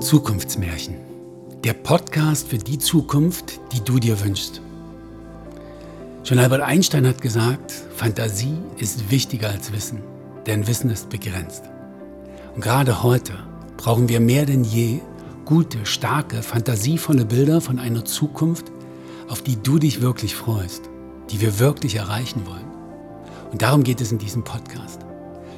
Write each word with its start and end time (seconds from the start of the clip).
Zukunftsmärchen. 0.00 0.96
Der 1.64 1.72
Podcast 1.72 2.48
für 2.48 2.58
die 2.58 2.78
Zukunft, 2.78 3.60
die 3.72 3.80
du 3.80 3.98
dir 3.98 4.20
wünschst. 4.20 4.60
Schon 6.22 6.38
Albert 6.38 6.60
Einstein 6.60 7.06
hat 7.06 7.22
gesagt, 7.22 7.72
Fantasie 7.94 8.58
ist 8.76 9.10
wichtiger 9.10 9.48
als 9.48 9.72
Wissen, 9.72 10.02
denn 10.46 10.66
Wissen 10.66 10.90
ist 10.90 11.08
begrenzt. 11.08 11.64
Und 12.54 12.60
gerade 12.60 13.02
heute 13.02 13.32
brauchen 13.78 14.08
wir 14.10 14.20
mehr 14.20 14.44
denn 14.44 14.64
je 14.64 15.00
gute, 15.46 15.86
starke, 15.86 16.42
fantasievolle 16.42 17.24
Bilder 17.24 17.62
von 17.62 17.78
einer 17.78 18.04
Zukunft, 18.04 18.70
auf 19.28 19.42
die 19.42 19.56
du 19.56 19.78
dich 19.78 20.02
wirklich 20.02 20.36
freust, 20.36 20.82
die 21.30 21.40
wir 21.40 21.58
wirklich 21.58 21.96
erreichen 21.96 22.46
wollen. 22.46 22.66
Und 23.50 23.62
darum 23.62 23.82
geht 23.82 24.02
es 24.02 24.12
in 24.12 24.18
diesem 24.18 24.44
Podcast. 24.44 25.00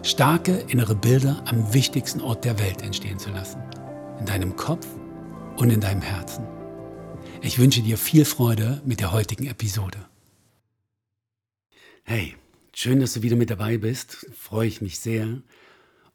Starke 0.04 0.52
innere 0.68 0.94
Bilder 0.94 1.42
am 1.46 1.74
wichtigsten 1.74 2.20
Ort 2.20 2.44
der 2.44 2.60
Welt 2.60 2.82
entstehen 2.82 3.18
zu 3.18 3.30
lassen 3.30 3.58
in 4.18 4.26
deinem 4.26 4.56
Kopf 4.56 4.86
und 5.56 5.70
in 5.70 5.80
deinem 5.80 6.02
Herzen. 6.02 6.46
Ich 7.40 7.58
wünsche 7.58 7.82
dir 7.82 7.96
viel 7.96 8.24
Freude 8.24 8.82
mit 8.84 9.00
der 9.00 9.12
heutigen 9.12 9.46
Episode. 9.46 9.98
Hey, 12.02 12.34
schön, 12.74 13.00
dass 13.00 13.12
du 13.12 13.22
wieder 13.22 13.36
mit 13.36 13.50
dabei 13.50 13.78
bist. 13.78 14.26
Freue 14.34 14.66
ich 14.66 14.80
mich 14.80 14.98
sehr. 14.98 15.42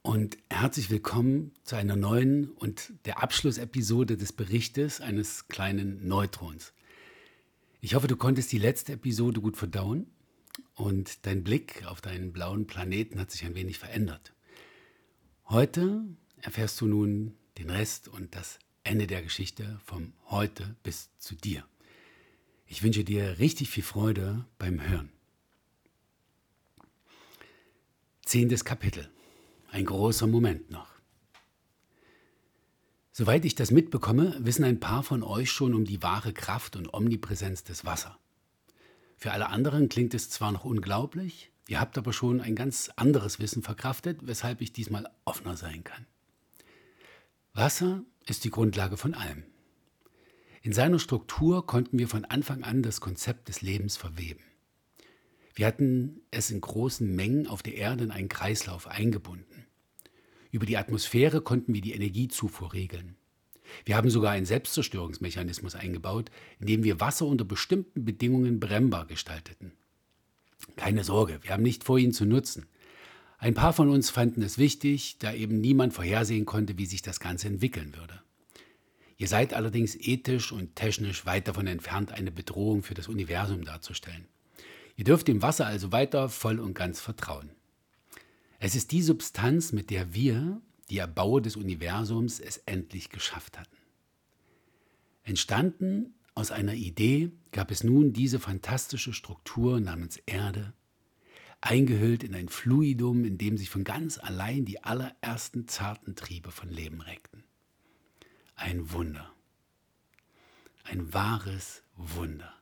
Und 0.02 0.38
herzlich 0.50 0.90
willkommen 0.90 1.54
zu 1.64 1.78
einer 1.78 1.96
neuen 1.96 2.50
und 2.52 2.92
der 3.06 3.24
Abschlussepisode 3.24 4.18
des 4.18 4.34
Berichtes 4.34 5.00
eines 5.00 5.48
kleinen 5.48 6.06
Neutrons. 6.06 6.74
Ich 7.80 7.96
hoffe, 7.96 8.08
du 8.08 8.18
konntest 8.18 8.52
die 8.52 8.58
letzte 8.58 8.94
Episode 8.94 9.40
gut 9.40 9.56
verdauen 9.56 10.08
und 10.76 11.26
dein 11.26 11.44
Blick 11.44 11.86
auf 11.86 12.02
deinen 12.02 12.34
blauen 12.34 12.68
Planeten 12.68 13.20
hat 13.20 13.32
sich 13.32 13.46
ein 13.46 13.56
wenig 13.56 13.80
verändert. 13.80 14.34
Heute 15.46 16.04
erfährst 16.42 16.82
du 16.82 16.86
nun 16.86 17.36
den 17.58 17.70
Rest 17.70 18.08
und 18.08 18.36
das 18.36 18.60
Ende 18.84 19.08
der 19.08 19.22
Geschichte 19.22 19.80
vom 19.86 20.14
Heute 20.30 20.76
bis 20.84 21.10
zu 21.18 21.36
dir. 21.36 21.66
Ich 22.66 22.84
wünsche 22.84 23.04
dir 23.04 23.40
richtig 23.40 23.70
viel 23.70 23.84
Freude 23.84 24.46
beim 24.58 24.82
Hören. 24.82 25.12
Zehntes 28.26 28.66
Kapitel. 28.66 29.10
Ein 29.70 29.86
großer 29.86 30.28
Moment 30.28 30.72
noch. 30.72 30.94
Soweit 33.12 33.46
ich 33.46 33.54
das 33.54 33.70
mitbekomme, 33.70 34.36
wissen 34.40 34.64
ein 34.64 34.80
paar 34.80 35.04
von 35.04 35.22
euch 35.22 35.52
schon 35.52 35.76
um 35.76 35.86
die 35.86 36.02
wahre 36.02 36.34
Kraft 36.34 36.76
und 36.76 36.94
Omnipräsenz 36.94 37.64
des 37.64 37.86
Wassers. 37.86 38.16
Für 39.18 39.32
alle 39.32 39.50
anderen 39.50 39.88
klingt 39.88 40.14
es 40.16 40.30
zwar 40.30 40.52
noch 40.52 40.66
unglaublich, 40.66 41.52
ihr 41.68 41.80
habt 41.80 41.98
aber 41.98 42.12
schon 42.12 42.42
ein 42.42 42.56
ganz 42.56 42.90
anderes 42.96 43.40
Wissen 43.40 43.62
verkraftet, 43.62 44.26
weshalb 44.26 44.62
ich 44.62 44.74
diesmal 44.74 45.08
offener 45.26 45.56
sein 45.56 45.84
kann. 45.84 46.08
Wasser 47.56 48.04
ist 48.26 48.46
die 48.46 48.50
Grundlage 48.50 48.98
von 48.98 49.14
allem. 49.14 49.44
In 50.64 50.74
seiner 50.74 50.98
Struktur 50.98 51.68
konnten 51.68 52.00
wir 52.00 52.08
von 52.08 52.26
Anfang 52.26 52.64
an 52.64 52.82
das 52.82 53.00
Konzept 53.00 53.48
des 53.48 53.62
Lebens 53.62 53.96
verweben. 53.96 54.42
Wir 55.54 55.68
hatten 55.68 56.22
es 56.32 56.50
in 56.50 56.62
großen 56.62 57.16
Mengen 57.16 57.46
auf 57.46 57.62
der 57.62 57.76
Erde 57.76 58.06
in 58.06 58.12
einen 58.12 58.28
Kreislauf 58.28 58.88
eingebunden. 58.88 59.68
Über 60.50 60.66
die 60.66 60.78
Atmosphäre 60.78 61.42
konnten 61.42 61.76
wir 61.76 61.82
die 61.82 61.94
Energiezufuhr 61.94 62.74
regeln. 62.74 63.18
Wir 63.86 63.98
haben 63.98 64.10
sogar 64.10 64.32
einen 64.32 64.48
Selbstzerstörungsmechanismus 64.48 65.76
eingebaut, 65.76 66.32
indem 66.60 66.84
wir 66.84 67.00
Wasser 67.00 67.28
unter 67.28 67.46
bestimmten 67.46 68.04
Bedingungen 68.04 68.60
brennbar 68.60 69.06
gestalteten. 69.06 69.74
Keine 70.76 71.04
Sorge, 71.04 71.38
wir 71.44 71.52
haben 71.52 71.64
nicht 71.64 71.84
vor, 71.84 72.00
ihn 72.00 72.14
zu 72.14 72.26
nutzen. 72.26 72.66
Ein 73.44 73.56
paar 73.56 73.74
von 73.74 73.90
uns 73.90 74.10
fanden 74.10 74.42
es 74.42 74.58
wichtig, 74.58 75.18
da 75.20 75.34
eben 75.34 75.60
niemand 75.60 75.94
vorhersehen 75.94 76.46
konnte, 76.46 76.78
wie 76.78 76.86
sich 76.86 77.02
das 77.02 77.20
Ganze 77.20 77.50
entwickeln 77.50 77.94
würde. 77.94 78.22
Ihr 79.18 79.28
seid 79.28 79.54
allerdings 79.54 79.98
ethisch 79.98 80.54
und 80.54 80.78
technisch 80.78 81.26
weit 81.26 81.50
davon 81.50 81.68
entfernt, 81.68 82.14
eine 82.14 82.32
Bedrohung 82.32 82.84
für 82.84 82.94
das 82.94 83.10
Universum 83.10 83.66
darzustellen. 83.66 84.30
Ihr 84.96 85.04
dürft 85.04 85.28
dem 85.28 85.42
Wasser 85.42 85.66
also 85.66 85.92
weiter 85.92 86.30
voll 86.30 86.58
und 86.58 86.74
ganz 86.74 87.02
vertrauen. 87.02 87.50
Es 88.60 88.76
ist 88.76 88.94
die 88.94 89.02
Substanz, 89.02 89.74
mit 89.74 89.90
der 89.90 90.14
wir, 90.14 90.62
die 90.90 91.00
Erbauer 91.00 91.42
des 91.42 91.58
Universums, 91.58 92.40
es 92.40 92.60
endlich 92.60 93.10
geschafft 93.10 93.60
hatten. 93.60 93.76
Entstanden 95.26 96.14
aus 96.34 96.52
einer 96.52 96.76
Idee 96.76 97.34
gab 97.52 97.72
es 97.72 97.84
nun 97.84 98.14
diese 98.14 98.40
fantastische 98.40 99.12
Struktur 99.12 99.82
namens 99.82 100.16
Erde, 100.28 100.72
eingehüllt 101.64 102.24
in 102.24 102.36
ein 102.36 102.50
Fluidum, 102.50 103.24
in 103.24 103.38
dem 103.38 103.58
sich 103.58 103.70
von 103.70 103.86
ganz 103.86 104.18
allein 104.18 104.66
die 104.66 104.84
allerersten 104.84 105.68
zarten 105.68 106.16
Triebe 106.16 106.52
von 106.52 106.70
Leben 106.70 107.00
regten. 107.00 107.44
Ein 108.56 108.92
Wunder. 108.92 109.34
Ein 110.84 111.14
wahres 111.14 111.84
Wunder. 111.96 112.54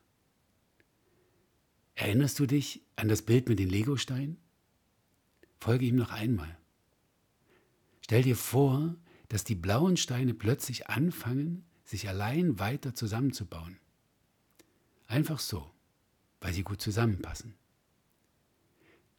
Erinnerst 1.96 2.38
du 2.38 2.46
dich 2.46 2.82
an 2.94 3.08
das 3.08 3.22
Bild 3.22 3.48
mit 3.48 3.58
den 3.58 3.68
Legosteinen? 3.68 4.38
Folge 5.58 5.84
ihm 5.84 5.96
noch 5.96 6.12
einmal. 6.12 6.56
Stell 8.02 8.22
dir 8.22 8.36
vor, 8.36 8.94
dass 9.28 9.42
die 9.42 9.56
blauen 9.56 9.96
Steine 9.96 10.32
plötzlich 10.32 10.88
anfangen, 10.88 11.64
sich 11.84 12.08
allein 12.08 12.60
weiter 12.60 12.94
zusammenzubauen. 12.94 13.78
Einfach 15.08 15.40
so, 15.40 15.70
weil 16.40 16.52
sie 16.52 16.62
gut 16.62 16.80
zusammenpassen. 16.80 17.54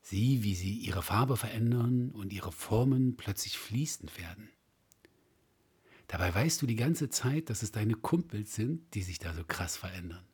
Sieh, 0.03 0.43
wie 0.43 0.53
sie 0.53 0.73
ihre 0.77 1.01
Farbe 1.01 1.37
verändern 1.37 2.11
und 2.11 2.33
ihre 2.33 2.51
Formen 2.51 3.15
plötzlich 3.15 3.57
fließend 3.57 4.19
werden. 4.19 4.49
Dabei 6.07 6.35
weißt 6.35 6.61
du 6.61 6.67
die 6.67 6.75
ganze 6.75 7.09
Zeit, 7.09 7.49
dass 7.49 7.63
es 7.63 7.71
deine 7.71 7.95
Kumpels 7.95 8.53
sind, 8.53 8.93
die 8.93 9.01
sich 9.01 9.17
da 9.17 9.33
so 9.33 9.45
krass 9.45 9.77
verändern. 9.77 10.25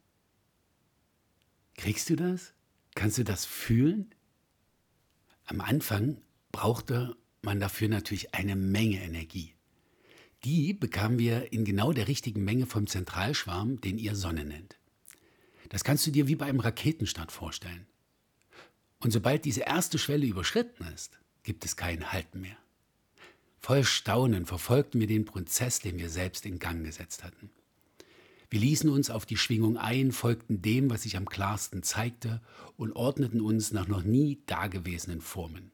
Kriegst 1.76 2.10
du 2.10 2.16
das? 2.16 2.54
Kannst 2.96 3.20
du 3.20 3.24
das 3.24 3.46
fühlen? 3.46 4.14
Am 5.46 5.62
Anfang 5.62 6.20
brauchte 6.52 7.16
man 7.44 7.60
dafür 7.60 7.90
natürlich 7.90 8.34
eine 8.34 8.56
Menge 8.56 9.02
Energie. 9.02 9.54
Die 10.44 10.74
bekamen 10.74 11.20
wir 11.20 11.54
in 11.54 11.64
genau 11.64 11.94
der 11.94 12.08
richtigen 12.08 12.44
Menge 12.44 12.66
vom 12.66 12.88
Zentralschwarm, 12.88 13.82
den 13.82 14.00
ihr 14.00 14.16
Sonne 14.16 14.46
nennt. 14.46 14.80
Das 15.70 15.84
kannst 15.84 16.08
du 16.08 16.12
dir 16.12 16.28
wie 16.28 16.36
bei 16.36 16.48
einem 16.48 16.60
Raketenstart 16.60 17.32
vorstellen. 17.32 17.86
Und 19.02 19.12
sobald 19.12 19.46
diese 19.46 19.62
erste 19.62 19.98
Schwelle 19.98 20.26
überschritten 20.26 20.86
ist, 20.94 21.20
gibt 21.44 21.66
es 21.66 21.78
keinen 21.78 22.12
Halt 22.12 22.36
mehr. 22.36 22.58
Voll 23.60 23.84
Staunen 23.84 24.46
verfolgten 24.46 25.00
wir 25.00 25.08
den 25.08 25.26
Prozess, 25.26 25.80
den 25.80 25.98
wir 25.98 26.10
selbst 26.10 26.46
in 26.46 26.60
Gang 26.60 26.84
gesetzt 26.84 27.24
hatten. 27.24 27.50
Wir 28.50 28.60
ließen 28.60 28.90
uns 28.90 29.10
auf 29.10 29.26
die 29.26 29.38
Schwingung 29.38 29.78
ein, 29.78 30.12
folgten 30.12 30.62
dem, 30.62 30.90
was 30.90 31.04
sich 31.04 31.18
am 31.18 31.30
klarsten 31.30 31.84
zeigte 31.84 32.42
und 32.78 32.94
ordneten 32.94 33.42
uns 33.42 33.72
nach 33.72 33.88
noch 33.88 34.04
nie 34.04 34.42
dagewesenen 34.48 35.22
Formen. 35.22 35.72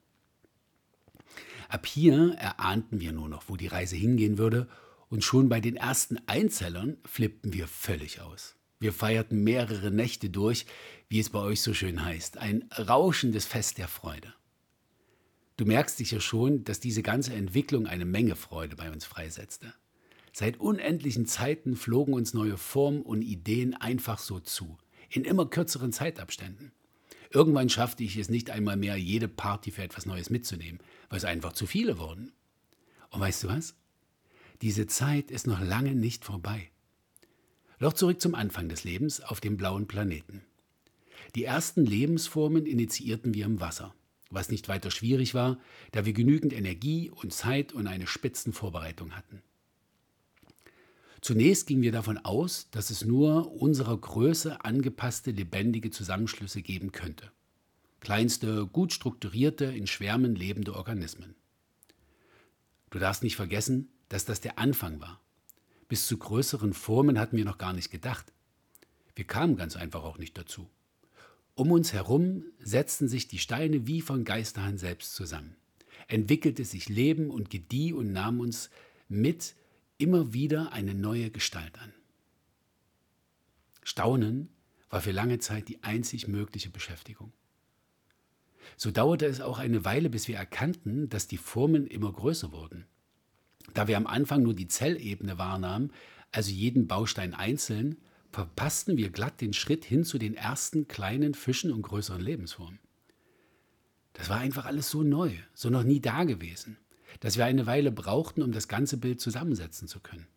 Ab 1.69 1.85
hier 1.85 2.33
erahnten 2.37 2.99
wir 2.99 3.11
nur 3.11 3.29
noch, 3.29 3.43
wo 3.47 3.55
die 3.55 3.67
Reise 3.67 3.95
hingehen 3.95 4.37
würde, 4.37 4.67
und 5.07 5.23
schon 5.23 5.49
bei 5.49 5.61
den 5.61 5.77
ersten 5.77 6.17
Einzellern 6.27 6.97
flippten 7.05 7.53
wir 7.53 7.67
völlig 7.67 8.21
aus. 8.21 8.55
Wir 8.85 8.93
feierten 8.93 9.43
mehrere 9.43 9.89
Nächte 9.89 10.29
durch, 10.29 10.67
wie 11.09 11.19
es 11.19 11.31
bei 11.31 11.39
euch 11.39 11.61
so 11.61 11.73
schön 11.73 12.05
heißt, 12.05 12.37
ein 12.37 12.69
rauschendes 12.77 13.47
Fest 13.47 13.79
der 13.79 13.87
Freude. 13.87 14.31
Du 15.57 15.65
merkst 15.65 15.97
sicher 15.97 16.19
schon, 16.19 16.63
dass 16.65 16.81
diese 16.81 17.01
ganze 17.01 17.33
Entwicklung 17.33 17.87
eine 17.87 18.05
Menge 18.05 18.35
Freude 18.35 18.75
bei 18.75 18.91
uns 18.91 19.03
freisetzte. 19.03 19.73
Seit 20.33 20.59
unendlichen 20.59 21.25
Zeiten 21.25 21.75
flogen 21.75 22.13
uns 22.13 22.35
neue 22.35 22.57
Formen 22.57 23.01
und 23.01 23.23
Ideen 23.23 23.73
einfach 23.73 24.19
so 24.19 24.39
zu, 24.39 24.77
in 25.09 25.23
immer 25.23 25.47
kürzeren 25.47 25.91
Zeitabständen. 25.91 26.71
Irgendwann 27.31 27.69
schaffte 27.69 28.03
ich 28.03 28.17
es 28.17 28.29
nicht 28.29 28.51
einmal 28.51 28.77
mehr, 28.77 28.97
jede 28.97 29.27
Party 29.27 29.71
für 29.71 29.81
etwas 29.81 30.05
Neues 30.05 30.29
mitzunehmen, 30.29 30.79
weil 31.09 31.17
es 31.17 31.25
einfach 31.25 31.53
zu 31.53 31.65
viele 31.65 31.97
wurden. 31.97 32.33
Und 33.09 33.19
weißt 33.19 33.45
du 33.45 33.47
was? 33.47 33.73
Diese 34.61 34.85
Zeit 34.85 35.31
ist 35.31 35.47
noch 35.47 35.59
lange 35.59 35.95
nicht 35.95 36.23
vorbei. 36.23 36.69
Doch 37.85 37.93
zurück 37.93 38.19
zum 38.19 38.33
Anfang 38.33 38.67
des 38.67 38.83
Lebens 38.83 39.21
auf 39.21 39.39
dem 39.39 39.57
blauen 39.57 39.85
Planeten. 39.85 40.41
Die 41.35 41.43
ersten 41.43 41.85
Lebensformen 41.85 42.65
initiierten 42.65 43.35
wir 43.35 43.45
im 43.45 43.59
Wasser, 43.59 43.93
was 44.31 44.49
nicht 44.49 44.67
weiter 44.67 44.89
schwierig 44.89 45.35
war, 45.35 45.59
da 45.91 46.03
wir 46.03 46.13
genügend 46.13 46.51
Energie 46.51 47.11
und 47.11 47.31
Zeit 47.31 47.73
und 47.73 47.85
eine 47.85 48.07
Spitzenvorbereitung 48.07 49.15
hatten. 49.15 49.43
Zunächst 51.21 51.67
gingen 51.67 51.83
wir 51.83 51.91
davon 51.91 52.17
aus, 52.17 52.71
dass 52.71 52.89
es 52.89 53.05
nur 53.05 53.51
unserer 53.51 53.95
Größe 53.95 54.65
angepasste 54.65 55.29
lebendige 55.29 55.91
Zusammenschlüsse 55.91 56.63
geben 56.63 56.91
könnte. 56.91 57.31
Kleinste, 57.99 58.65
gut 58.65 58.93
strukturierte, 58.93 59.65
in 59.65 59.85
Schwärmen 59.85 60.35
lebende 60.35 60.73
Organismen. 60.73 61.35
Du 62.89 62.97
darfst 62.97 63.21
nicht 63.21 63.35
vergessen, 63.35 63.89
dass 64.09 64.25
das 64.25 64.41
der 64.41 64.57
Anfang 64.57 65.01
war. 65.01 65.21
Bis 65.87 66.07
zu 66.07 66.17
größeren 66.17 66.73
Formen 66.73 67.19
hatten 67.19 67.37
wir 67.37 67.45
noch 67.45 67.57
gar 67.57 67.73
nicht 67.73 67.91
gedacht. 67.91 68.31
Wir 69.15 69.25
kamen 69.25 69.55
ganz 69.55 69.75
einfach 69.75 70.03
auch 70.03 70.17
nicht 70.17 70.37
dazu. 70.37 70.69
Um 71.53 71.71
uns 71.71 71.93
herum 71.93 72.43
setzten 72.59 73.07
sich 73.07 73.27
die 73.27 73.37
Steine 73.37 73.87
wie 73.87 74.01
von 74.01 74.25
Geisterhand 74.25 74.79
selbst 74.79 75.15
zusammen, 75.15 75.55
entwickelte 76.07 76.65
sich 76.65 76.89
Leben 76.89 77.29
und 77.29 77.49
gedieh 77.49 77.93
und 77.93 78.11
nahm 78.11 78.41
uns 78.41 78.69
mit 79.07 79.55
immer 79.97 80.33
wieder 80.33 80.73
eine 80.73 80.93
neue 80.93 81.31
Gestalt 81.31 81.79
an. 81.79 81.93
Staunen 83.83 84.49
war 84.89 84.99
für 84.99 85.11
lange 85.11 85.39
Zeit 85.39 85.69
die 85.69 85.81
einzig 85.83 86.27
mögliche 86.27 86.69
Beschäftigung. 86.69 87.31
So 88.77 88.91
dauerte 88.91 89.25
es 89.25 89.41
auch 89.41 89.59
eine 89.59 89.85
Weile, 89.85 90.09
bis 90.09 90.27
wir 90.27 90.37
erkannten, 90.37 91.07
dass 91.07 91.27
die 91.27 91.37
Formen 91.37 91.87
immer 91.87 92.11
größer 92.11 92.51
wurden. 92.51 92.85
Da 93.73 93.87
wir 93.87 93.97
am 93.97 94.07
Anfang 94.07 94.43
nur 94.43 94.53
die 94.53 94.67
Zellebene 94.67 95.37
wahrnahmen, 95.37 95.91
also 96.31 96.51
jeden 96.51 96.87
Baustein 96.87 97.33
einzeln, 97.33 97.97
verpassten 98.31 98.97
wir 98.97 99.09
glatt 99.09 99.39
den 99.39 99.53
Schritt 99.53 99.85
hin 99.85 100.03
zu 100.03 100.17
den 100.17 100.35
ersten 100.35 100.87
kleinen 100.87 101.33
Fischen 101.33 101.71
und 101.71 101.81
größeren 101.81 102.21
Lebensformen. 102.21 102.79
Das 104.13 104.29
war 104.29 104.39
einfach 104.39 104.65
alles 104.65 104.89
so 104.89 105.03
neu, 105.03 105.31
so 105.53 105.69
noch 105.69 105.83
nie 105.83 105.99
dagewesen, 105.99 106.77
dass 107.19 107.37
wir 107.37 107.45
eine 107.45 107.65
Weile 107.65 107.91
brauchten, 107.91 108.41
um 108.41 108.51
das 108.51 108.67
ganze 108.67 108.97
Bild 108.97 109.21
zusammensetzen 109.21 109.87
zu 109.87 109.99
können. 109.99 110.27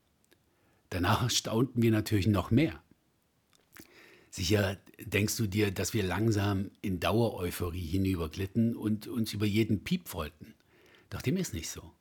Danach 0.90 1.31
staunten 1.31 1.82
wir 1.82 1.90
natürlich 1.90 2.26
noch 2.26 2.50
mehr. 2.50 2.82
Sicher 4.31 4.78
denkst 5.00 5.36
du 5.36 5.46
dir, 5.46 5.70
dass 5.70 5.94
wir 5.94 6.02
langsam 6.02 6.70
in 6.82 7.00
Dauereuphorie 7.00 7.86
hinüberglitten 7.86 8.76
und 8.76 9.06
uns 9.06 9.32
über 9.32 9.46
jeden 9.46 9.84
Piep 9.84 10.08
freuten. 10.08 10.54
Doch 11.10 11.22
dem 11.22 11.36
ist 11.36 11.54
nicht 11.54 11.70
so. 11.70 11.92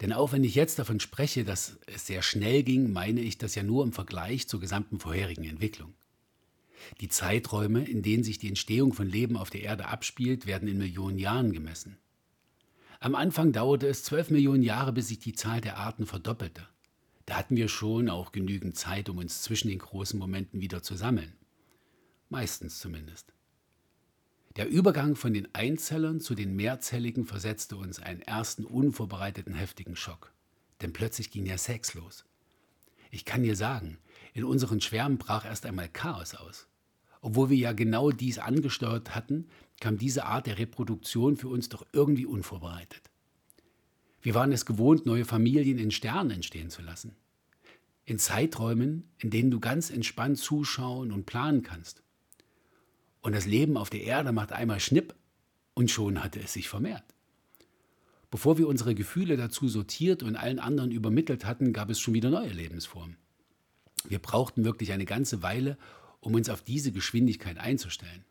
Denn 0.00 0.12
auch 0.12 0.32
wenn 0.32 0.44
ich 0.44 0.54
jetzt 0.54 0.78
davon 0.78 1.00
spreche, 1.00 1.44
dass 1.44 1.78
es 1.86 2.06
sehr 2.06 2.22
schnell 2.22 2.62
ging, 2.62 2.92
meine 2.92 3.20
ich 3.20 3.38
das 3.38 3.54
ja 3.54 3.62
nur 3.62 3.84
im 3.84 3.92
Vergleich 3.92 4.48
zur 4.48 4.60
gesamten 4.60 4.98
vorherigen 4.98 5.44
Entwicklung. 5.44 5.94
Die 7.00 7.08
Zeiträume, 7.08 7.84
in 7.84 8.02
denen 8.02 8.24
sich 8.24 8.38
die 8.38 8.48
Entstehung 8.48 8.92
von 8.92 9.08
Leben 9.08 9.36
auf 9.36 9.50
der 9.50 9.62
Erde 9.62 9.86
abspielt, 9.86 10.46
werden 10.46 10.68
in 10.68 10.78
Millionen 10.78 11.18
Jahren 11.18 11.52
gemessen. 11.52 11.98
Am 13.00 13.14
Anfang 13.14 13.52
dauerte 13.52 13.86
es 13.86 14.02
zwölf 14.02 14.30
Millionen 14.30 14.62
Jahre, 14.62 14.92
bis 14.92 15.08
sich 15.08 15.18
die 15.18 15.34
Zahl 15.34 15.60
der 15.60 15.78
Arten 15.78 16.06
verdoppelte. 16.06 16.66
Da 17.26 17.36
hatten 17.36 17.56
wir 17.56 17.68
schon 17.68 18.08
auch 18.10 18.32
genügend 18.32 18.76
Zeit, 18.76 19.08
um 19.08 19.18
uns 19.18 19.42
zwischen 19.42 19.68
den 19.68 19.78
großen 19.78 20.18
Momenten 20.18 20.60
wieder 20.60 20.82
zu 20.82 20.94
sammeln. 20.94 21.32
Meistens 22.28 22.78
zumindest. 22.78 23.32
Der 24.56 24.68
Übergang 24.68 25.16
von 25.16 25.34
den 25.34 25.52
Einzellern 25.52 26.20
zu 26.20 26.36
den 26.36 26.54
Mehrzelligen 26.54 27.26
versetzte 27.26 27.76
uns 27.76 27.98
einen 27.98 28.20
ersten 28.20 28.64
unvorbereiteten 28.64 29.54
heftigen 29.54 29.96
Schock. 29.96 30.32
Denn 30.80 30.92
plötzlich 30.92 31.32
ging 31.32 31.44
der 31.44 31.58
Sex 31.58 31.94
los. 31.94 32.24
Ich 33.10 33.24
kann 33.24 33.42
dir 33.42 33.56
sagen, 33.56 33.98
in 34.32 34.44
unseren 34.44 34.80
Schwärmen 34.80 35.18
brach 35.18 35.44
erst 35.44 35.66
einmal 35.66 35.88
Chaos 35.88 36.36
aus. 36.36 36.68
Obwohl 37.20 37.50
wir 37.50 37.56
ja 37.56 37.72
genau 37.72 38.12
dies 38.12 38.38
angesteuert 38.38 39.16
hatten, 39.16 39.48
kam 39.80 39.98
diese 39.98 40.24
Art 40.26 40.46
der 40.46 40.58
Reproduktion 40.58 41.36
für 41.36 41.48
uns 41.48 41.68
doch 41.68 41.84
irgendwie 41.92 42.26
unvorbereitet. 42.26 43.10
Wir 44.22 44.34
waren 44.34 44.52
es 44.52 44.66
gewohnt, 44.66 45.04
neue 45.04 45.24
Familien 45.24 45.78
in 45.78 45.90
Sternen 45.90 46.30
entstehen 46.30 46.70
zu 46.70 46.80
lassen. 46.80 47.16
In 48.04 48.20
Zeiträumen, 48.20 49.10
in 49.18 49.30
denen 49.30 49.50
du 49.50 49.58
ganz 49.58 49.90
entspannt 49.90 50.38
zuschauen 50.38 51.10
und 51.10 51.26
planen 51.26 51.64
kannst. 51.64 52.03
Und 53.24 53.32
das 53.32 53.46
Leben 53.46 53.78
auf 53.78 53.88
der 53.88 54.02
Erde 54.02 54.32
macht 54.32 54.52
einmal 54.52 54.80
Schnipp 54.80 55.14
und 55.72 55.90
schon 55.90 56.22
hatte 56.22 56.40
es 56.40 56.52
sich 56.52 56.68
vermehrt. 56.68 57.14
Bevor 58.30 58.58
wir 58.58 58.68
unsere 58.68 58.94
Gefühle 58.94 59.38
dazu 59.38 59.66
sortiert 59.66 60.22
und 60.22 60.36
allen 60.36 60.58
anderen 60.58 60.90
übermittelt 60.90 61.46
hatten, 61.46 61.72
gab 61.72 61.88
es 61.88 61.98
schon 61.98 62.12
wieder 62.12 62.28
neue 62.28 62.50
Lebensformen. 62.50 63.16
Wir 64.06 64.18
brauchten 64.18 64.66
wirklich 64.66 64.92
eine 64.92 65.06
ganze 65.06 65.42
Weile, 65.42 65.78
um 66.20 66.34
uns 66.34 66.50
auf 66.50 66.60
diese 66.60 66.92
Geschwindigkeit 66.92 67.56
einzustellen. 67.56 68.26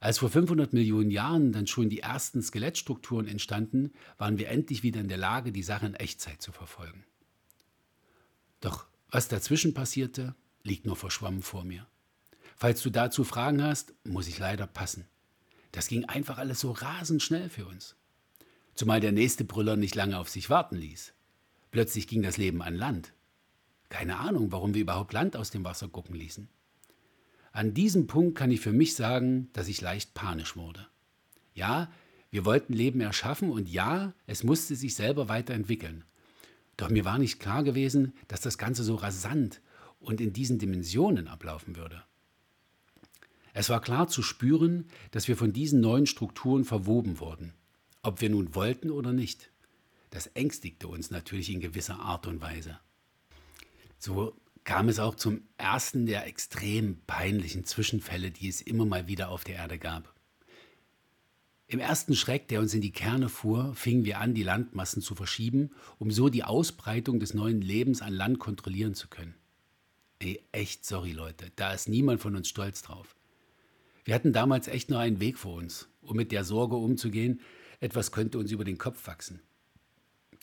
Als 0.00 0.18
vor 0.18 0.28
500 0.28 0.74
Millionen 0.74 1.10
Jahren 1.10 1.52
dann 1.52 1.66
schon 1.66 1.88
die 1.88 2.00
ersten 2.00 2.42
Skelettstrukturen 2.42 3.26
entstanden, 3.26 3.92
waren 4.18 4.36
wir 4.36 4.50
endlich 4.50 4.82
wieder 4.82 5.00
in 5.00 5.08
der 5.08 5.16
Lage, 5.16 5.50
die 5.50 5.62
Sache 5.62 5.86
in 5.86 5.94
Echtzeit 5.94 6.42
zu 6.42 6.52
verfolgen. 6.52 7.06
Doch 8.60 8.84
was 9.08 9.28
dazwischen 9.28 9.72
passierte, 9.72 10.34
liegt 10.62 10.84
nur 10.84 10.96
verschwommen 10.96 11.40
vor 11.40 11.64
mir. 11.64 11.86
Falls 12.56 12.82
du 12.82 12.90
dazu 12.90 13.24
Fragen 13.24 13.62
hast, 13.62 13.94
muss 14.04 14.28
ich 14.28 14.38
leider 14.38 14.66
passen. 14.66 15.06
Das 15.72 15.88
ging 15.88 16.04
einfach 16.04 16.38
alles 16.38 16.60
so 16.60 16.70
rasend 16.70 17.22
schnell 17.22 17.48
für 17.48 17.66
uns. 17.66 17.96
Zumal 18.74 19.00
der 19.00 19.12
nächste 19.12 19.44
Brüller 19.44 19.76
nicht 19.76 19.94
lange 19.94 20.18
auf 20.18 20.28
sich 20.28 20.50
warten 20.50 20.76
ließ. 20.76 21.12
Plötzlich 21.70 22.06
ging 22.06 22.22
das 22.22 22.36
Leben 22.36 22.62
an 22.62 22.74
Land. 22.74 23.12
Keine 23.88 24.18
Ahnung, 24.18 24.52
warum 24.52 24.74
wir 24.74 24.82
überhaupt 24.82 25.12
Land 25.12 25.36
aus 25.36 25.50
dem 25.50 25.64
Wasser 25.64 25.88
gucken 25.88 26.14
ließen. 26.14 26.48
An 27.52 27.74
diesem 27.74 28.06
Punkt 28.06 28.36
kann 28.36 28.50
ich 28.50 28.60
für 28.60 28.72
mich 28.72 28.94
sagen, 28.94 29.50
dass 29.52 29.68
ich 29.68 29.80
leicht 29.80 30.14
panisch 30.14 30.56
wurde. 30.56 30.86
Ja, 31.54 31.90
wir 32.30 32.46
wollten 32.46 32.72
Leben 32.72 33.02
erschaffen 33.02 33.50
und 33.50 33.68
ja, 33.68 34.14
es 34.26 34.42
musste 34.42 34.74
sich 34.74 34.94
selber 34.94 35.28
weiterentwickeln. 35.28 36.04
Doch 36.78 36.88
mir 36.88 37.04
war 37.04 37.18
nicht 37.18 37.40
klar 37.40 37.62
gewesen, 37.62 38.14
dass 38.28 38.40
das 38.40 38.56
Ganze 38.56 38.84
so 38.84 38.94
rasant 38.94 39.60
und 40.00 40.20
in 40.20 40.32
diesen 40.32 40.58
Dimensionen 40.58 41.28
ablaufen 41.28 41.76
würde. 41.76 42.02
Es 43.54 43.68
war 43.68 43.80
klar 43.80 44.08
zu 44.08 44.22
spüren, 44.22 44.86
dass 45.10 45.28
wir 45.28 45.36
von 45.36 45.52
diesen 45.52 45.80
neuen 45.80 46.06
Strukturen 46.06 46.64
verwoben 46.64 47.20
wurden, 47.20 47.52
ob 48.02 48.20
wir 48.20 48.30
nun 48.30 48.54
wollten 48.54 48.90
oder 48.90 49.12
nicht. 49.12 49.50
Das 50.10 50.26
ängstigte 50.28 50.88
uns 50.88 51.10
natürlich 51.10 51.50
in 51.50 51.60
gewisser 51.60 52.00
Art 52.00 52.26
und 52.26 52.40
Weise. 52.40 52.78
So 53.98 54.34
kam 54.64 54.88
es 54.88 54.98
auch 54.98 55.14
zum 55.14 55.42
ersten 55.58 56.06
der 56.06 56.26
extrem 56.26 56.98
peinlichen 57.06 57.64
Zwischenfälle, 57.64 58.30
die 58.30 58.48
es 58.48 58.60
immer 58.60 58.84
mal 58.84 59.06
wieder 59.06 59.28
auf 59.28 59.44
der 59.44 59.56
Erde 59.56 59.78
gab. 59.78 60.14
Im 61.66 61.78
ersten 61.78 62.14
Schreck, 62.14 62.48
der 62.48 62.60
uns 62.60 62.74
in 62.74 62.82
die 62.82 62.92
Kerne 62.92 63.28
fuhr, 63.28 63.74
fingen 63.74 64.04
wir 64.04 64.20
an, 64.20 64.34
die 64.34 64.42
Landmassen 64.42 65.00
zu 65.00 65.14
verschieben, 65.14 65.70
um 65.98 66.10
so 66.10 66.28
die 66.28 66.44
Ausbreitung 66.44 67.18
des 67.18 67.32
neuen 67.32 67.62
Lebens 67.62 68.02
an 68.02 68.12
Land 68.12 68.38
kontrollieren 68.38 68.94
zu 68.94 69.08
können. 69.08 69.34
Ey, 70.18 70.42
echt 70.52 70.84
sorry 70.84 71.12
Leute, 71.12 71.50
da 71.56 71.72
ist 71.72 71.88
niemand 71.88 72.20
von 72.20 72.36
uns 72.36 72.48
stolz 72.48 72.82
drauf. 72.82 73.16
Wir 74.04 74.14
hatten 74.14 74.32
damals 74.32 74.68
echt 74.68 74.90
nur 74.90 74.98
einen 74.98 75.20
Weg 75.20 75.38
vor 75.38 75.54
uns, 75.54 75.88
um 76.00 76.16
mit 76.16 76.32
der 76.32 76.44
Sorge 76.44 76.76
umzugehen, 76.76 77.40
etwas 77.80 78.12
könnte 78.12 78.38
uns 78.38 78.50
über 78.50 78.64
den 78.64 78.78
Kopf 78.78 79.06
wachsen. 79.06 79.40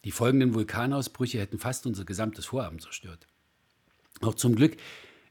Die 0.05 0.11
folgenden 0.11 0.53
Vulkanausbrüche 0.53 1.39
hätten 1.39 1.59
fast 1.59 1.85
unser 1.85 2.05
gesamtes 2.05 2.45
Vorhaben 2.45 2.79
zerstört. 2.79 3.27
Auch 4.21 4.35
zum 4.35 4.55
Glück 4.55 4.77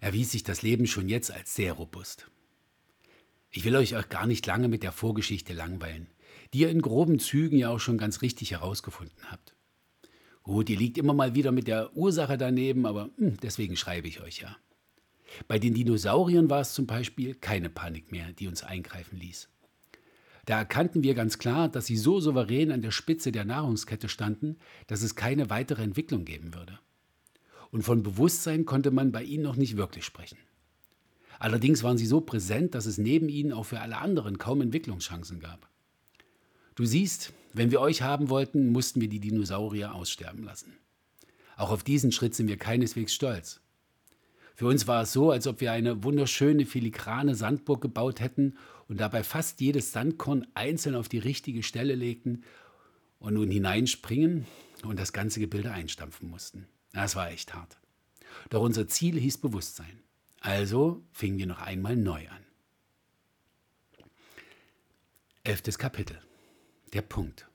erwies 0.00 0.30
sich 0.30 0.42
das 0.42 0.62
Leben 0.62 0.86
schon 0.86 1.08
jetzt 1.08 1.30
als 1.30 1.54
sehr 1.54 1.72
robust. 1.72 2.30
Ich 3.50 3.64
will 3.64 3.76
euch 3.76 3.96
auch 3.96 4.08
gar 4.08 4.26
nicht 4.26 4.46
lange 4.46 4.68
mit 4.68 4.82
der 4.82 4.92
Vorgeschichte 4.92 5.54
langweilen, 5.54 6.08
die 6.52 6.60
ihr 6.60 6.70
in 6.70 6.82
groben 6.82 7.18
Zügen 7.18 7.58
ja 7.58 7.70
auch 7.70 7.80
schon 7.80 7.98
ganz 7.98 8.20
richtig 8.20 8.50
herausgefunden 8.50 9.30
habt. 9.30 9.54
Gut, 10.42 10.70
ihr 10.70 10.78
liegt 10.78 10.98
immer 10.98 11.14
mal 11.14 11.34
wieder 11.34 11.52
mit 11.52 11.66
der 11.66 11.94
Ursache 11.96 12.38
daneben, 12.38 12.86
aber 12.86 13.10
hm, 13.16 13.38
deswegen 13.42 13.76
schreibe 13.76 14.08
ich 14.08 14.20
euch 14.20 14.40
ja. 14.40 14.56
Bei 15.46 15.58
den 15.58 15.74
Dinosauriern 15.74 16.50
war 16.50 16.60
es 16.60 16.74
zum 16.74 16.86
Beispiel 16.86 17.34
keine 17.34 17.70
Panik 17.70 18.12
mehr, 18.12 18.32
die 18.32 18.48
uns 18.48 18.62
eingreifen 18.62 19.18
ließ. 19.18 19.48
Da 20.46 20.56
erkannten 20.58 21.02
wir 21.02 21.14
ganz 21.14 21.38
klar, 21.38 21.68
dass 21.68 21.86
sie 21.86 21.98
so 21.98 22.20
souverän 22.20 22.72
an 22.72 22.80
der 22.80 22.90
Spitze 22.90 23.32
der 23.32 23.44
Nahrungskette 23.44 24.08
standen, 24.08 24.56
dass 24.86 25.02
es 25.02 25.14
keine 25.14 25.50
weitere 25.50 25.82
Entwicklung 25.82 26.24
geben 26.24 26.54
würde. 26.54 26.78
Und 27.70 27.82
von 27.82 28.02
Bewusstsein 28.02 28.64
konnte 28.64 28.90
man 28.90 29.12
bei 29.12 29.22
ihnen 29.22 29.42
noch 29.42 29.56
nicht 29.56 29.76
wirklich 29.76 30.06
sprechen. 30.06 30.38
Allerdings 31.38 31.82
waren 31.82 31.98
sie 31.98 32.06
so 32.06 32.20
präsent, 32.20 32.74
dass 32.74 32.86
es 32.86 32.98
neben 32.98 33.28
ihnen 33.28 33.52
auch 33.52 33.64
für 33.64 33.80
alle 33.80 33.98
anderen 33.98 34.38
kaum 34.38 34.62
Entwicklungschancen 34.62 35.38
gab. 35.38 35.68
Du 36.74 36.84
siehst, 36.84 37.32
wenn 37.52 37.70
wir 37.70 37.80
euch 37.80 38.02
haben 38.02 38.28
wollten, 38.28 38.72
mussten 38.72 39.00
wir 39.00 39.08
die 39.08 39.20
Dinosaurier 39.20 39.94
aussterben 39.94 40.44
lassen. 40.44 40.78
Auch 41.56 41.70
auf 41.70 41.84
diesen 41.84 42.12
Schritt 42.12 42.34
sind 42.34 42.48
wir 42.48 42.56
keineswegs 42.56 43.12
stolz. 43.12 43.60
Für 44.58 44.66
uns 44.66 44.88
war 44.88 45.02
es 45.02 45.12
so, 45.12 45.30
als 45.30 45.46
ob 45.46 45.60
wir 45.60 45.70
eine 45.70 46.02
wunderschöne 46.02 46.66
filigrane 46.66 47.36
Sandburg 47.36 47.80
gebaut 47.80 48.18
hätten 48.18 48.58
und 48.88 48.98
dabei 48.98 49.22
fast 49.22 49.60
jedes 49.60 49.92
Sandkorn 49.92 50.48
einzeln 50.54 50.96
auf 50.96 51.08
die 51.08 51.20
richtige 51.20 51.62
Stelle 51.62 51.94
legten 51.94 52.42
und 53.20 53.34
nun 53.34 53.52
hineinspringen 53.52 54.48
und 54.82 54.98
das 54.98 55.12
ganze 55.12 55.38
Gebilde 55.38 55.70
einstampfen 55.70 56.28
mussten. 56.28 56.66
Das 56.92 57.14
war 57.14 57.30
echt 57.30 57.54
hart. 57.54 57.78
Doch 58.50 58.60
unser 58.60 58.88
Ziel 58.88 59.16
hieß 59.20 59.38
Bewusstsein. 59.38 60.00
Also 60.40 61.04
fingen 61.12 61.38
wir 61.38 61.46
noch 61.46 61.60
einmal 61.60 61.94
neu 61.94 62.26
an. 62.28 62.44
Elftes 65.44 65.78
Kapitel. 65.78 66.18
Der 66.94 67.02
Punkt. 67.02 67.48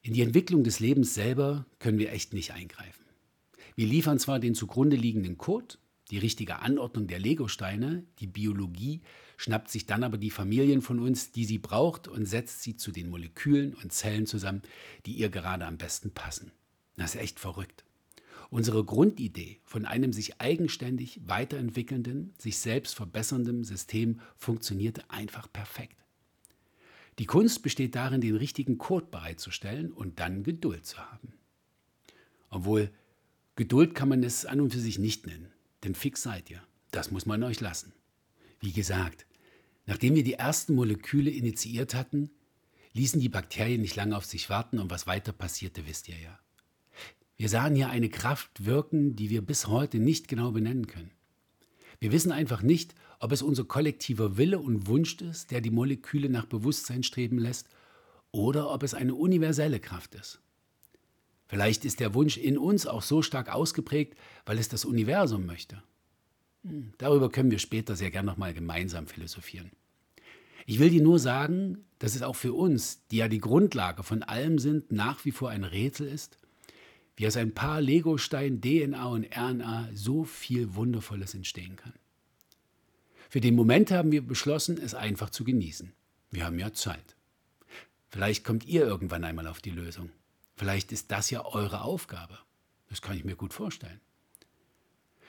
In 0.00 0.14
die 0.14 0.22
Entwicklung 0.22 0.64
des 0.64 0.80
Lebens 0.80 1.12
selber 1.12 1.66
können 1.80 1.98
wir 1.98 2.12
echt 2.12 2.32
nicht 2.32 2.54
eingreifen. 2.54 3.09
Wir 3.80 3.86
liefern 3.86 4.18
zwar 4.18 4.40
den 4.40 4.54
zugrunde 4.54 4.96
liegenden 4.96 5.38
Code, 5.38 5.78
die 6.10 6.18
richtige 6.18 6.58
Anordnung 6.58 7.06
der 7.06 7.18
Legosteine, 7.18 8.04
die 8.18 8.26
Biologie 8.26 9.00
schnappt 9.38 9.70
sich 9.70 9.86
dann 9.86 10.04
aber 10.04 10.18
die 10.18 10.28
Familien 10.28 10.82
von 10.82 10.98
uns, 10.98 11.32
die 11.32 11.46
sie 11.46 11.56
braucht, 11.56 12.06
und 12.06 12.26
setzt 12.26 12.62
sie 12.62 12.76
zu 12.76 12.92
den 12.92 13.08
Molekülen 13.08 13.72
und 13.72 13.90
Zellen 13.90 14.26
zusammen, 14.26 14.60
die 15.06 15.12
ihr 15.12 15.30
gerade 15.30 15.64
am 15.64 15.78
besten 15.78 16.10
passen. 16.10 16.52
Das 16.98 17.14
ist 17.14 17.22
echt 17.22 17.40
verrückt. 17.40 17.86
Unsere 18.50 18.84
Grundidee 18.84 19.60
von 19.64 19.86
einem 19.86 20.12
sich 20.12 20.42
eigenständig 20.42 21.22
weiterentwickelnden, 21.24 22.34
sich 22.36 22.58
selbst 22.58 22.94
verbessernden 22.94 23.64
System 23.64 24.20
funktionierte 24.36 25.08
einfach 25.08 25.50
perfekt. 25.50 25.96
Die 27.18 27.24
Kunst 27.24 27.62
besteht 27.62 27.94
darin, 27.94 28.20
den 28.20 28.36
richtigen 28.36 28.76
Code 28.76 29.06
bereitzustellen 29.10 29.90
und 29.90 30.20
dann 30.20 30.42
Geduld 30.42 30.84
zu 30.84 30.98
haben. 30.98 31.32
Obwohl, 32.50 32.90
Geduld 33.60 33.94
kann 33.94 34.08
man 34.08 34.22
es 34.22 34.46
an 34.46 34.62
und 34.62 34.72
für 34.72 34.80
sich 34.80 34.98
nicht 34.98 35.26
nennen, 35.26 35.52
denn 35.84 35.94
fix 35.94 36.22
seid 36.22 36.48
ihr. 36.48 36.62
Das 36.92 37.10
muss 37.10 37.26
man 37.26 37.42
euch 37.42 37.60
lassen. 37.60 37.92
Wie 38.58 38.72
gesagt, 38.72 39.26
nachdem 39.84 40.14
wir 40.14 40.24
die 40.24 40.32
ersten 40.32 40.74
Moleküle 40.74 41.28
initiiert 41.28 41.92
hatten, 41.92 42.30
ließen 42.94 43.20
die 43.20 43.28
Bakterien 43.28 43.82
nicht 43.82 43.96
lange 43.96 44.16
auf 44.16 44.24
sich 44.24 44.48
warten 44.48 44.78
und 44.78 44.90
was 44.90 45.06
weiter 45.06 45.34
passierte, 45.34 45.86
wisst 45.86 46.08
ihr 46.08 46.18
ja. 46.18 46.38
Wir 47.36 47.50
sahen 47.50 47.74
hier 47.74 47.90
eine 47.90 48.08
Kraft 48.08 48.64
wirken, 48.64 49.14
die 49.14 49.28
wir 49.28 49.42
bis 49.42 49.66
heute 49.66 49.98
nicht 49.98 50.26
genau 50.26 50.52
benennen 50.52 50.86
können. 50.86 51.10
Wir 51.98 52.12
wissen 52.12 52.32
einfach 52.32 52.62
nicht, 52.62 52.94
ob 53.18 53.30
es 53.30 53.42
unser 53.42 53.64
kollektiver 53.64 54.38
Wille 54.38 54.58
und 54.58 54.86
Wunsch 54.86 55.20
ist, 55.20 55.50
der 55.50 55.60
die 55.60 55.68
Moleküle 55.68 56.30
nach 56.30 56.46
Bewusstsein 56.46 57.02
streben 57.02 57.36
lässt, 57.36 57.68
oder 58.32 58.70
ob 58.70 58.84
es 58.84 58.94
eine 58.94 59.14
universelle 59.14 59.80
Kraft 59.80 60.14
ist. 60.14 60.40
Vielleicht 61.50 61.84
ist 61.84 61.98
der 61.98 62.14
Wunsch 62.14 62.36
in 62.36 62.56
uns 62.56 62.86
auch 62.86 63.02
so 63.02 63.22
stark 63.22 63.52
ausgeprägt, 63.52 64.16
weil 64.46 64.56
es 64.56 64.68
das 64.68 64.84
Universum 64.84 65.46
möchte. 65.46 65.82
Hm, 66.62 66.92
darüber 66.96 67.28
können 67.28 67.50
wir 67.50 67.58
später 67.58 67.96
sehr 67.96 68.12
gern 68.12 68.24
nochmal 68.24 68.54
gemeinsam 68.54 69.08
philosophieren. 69.08 69.72
Ich 70.64 70.78
will 70.78 70.90
dir 70.90 71.02
nur 71.02 71.18
sagen, 71.18 71.78
dass 71.98 72.14
es 72.14 72.22
auch 72.22 72.36
für 72.36 72.52
uns, 72.52 73.04
die 73.08 73.16
ja 73.16 73.26
die 73.26 73.40
Grundlage 73.40 74.04
von 74.04 74.22
allem 74.22 74.60
sind, 74.60 74.92
nach 74.92 75.24
wie 75.24 75.32
vor 75.32 75.50
ein 75.50 75.64
Rätsel 75.64 76.06
ist, 76.06 76.38
wie 77.16 77.26
aus 77.26 77.36
ein 77.36 77.52
paar 77.52 77.80
Legosteinen 77.80 78.60
DNA 78.60 79.04
und 79.06 79.26
RNA 79.36 79.88
so 79.92 80.22
viel 80.22 80.76
Wundervolles 80.76 81.34
entstehen 81.34 81.74
kann. 81.74 81.94
Für 83.28 83.40
den 83.40 83.56
Moment 83.56 83.90
haben 83.90 84.12
wir 84.12 84.22
beschlossen, 84.22 84.78
es 84.80 84.94
einfach 84.94 85.30
zu 85.30 85.42
genießen. 85.42 85.92
Wir 86.30 86.44
haben 86.44 86.60
ja 86.60 86.72
Zeit. 86.72 87.16
Vielleicht 88.08 88.44
kommt 88.44 88.66
ihr 88.66 88.82
irgendwann 88.82 89.24
einmal 89.24 89.48
auf 89.48 89.60
die 89.60 89.70
Lösung. 89.70 90.10
Vielleicht 90.60 90.92
ist 90.92 91.10
das 91.10 91.30
ja 91.30 91.46
eure 91.46 91.80
Aufgabe. 91.80 92.38
Das 92.90 93.00
kann 93.00 93.16
ich 93.16 93.24
mir 93.24 93.34
gut 93.34 93.54
vorstellen. 93.54 93.98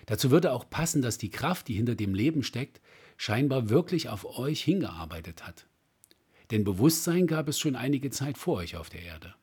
Dazu 0.05 0.29
würde 0.29 0.51
auch 0.51 0.69
passen, 0.69 1.01
dass 1.01 1.17
die 1.17 1.29
Kraft, 1.29 1.69
die 1.69 1.73
hinter 1.73 1.95
dem 1.95 2.13
Leben 2.13 2.43
steckt, 2.43 2.81
scheinbar 3.15 3.69
wirklich 3.69 4.09
auf 4.09 4.25
euch 4.25 4.61
hingearbeitet 4.61 5.47
hat. 5.47 5.67
Denn 6.51 6.65
Bewusstsein 6.65 7.27
gab 7.27 7.47
es 7.47 7.57
schon 7.57 7.77
einige 7.77 8.09
Zeit 8.09 8.38
vor 8.38 8.57
euch 8.57 8.75
auf 8.75 8.89
der 8.89 9.03
Erde. 9.03 9.33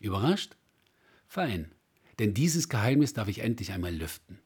Überrascht? 0.00 0.54
Fein, 1.26 1.72
denn 2.20 2.32
dieses 2.32 2.68
Geheimnis 2.68 3.12
darf 3.12 3.26
ich 3.26 3.40
endlich 3.40 3.72
einmal 3.72 3.92
lüften. 3.92 4.38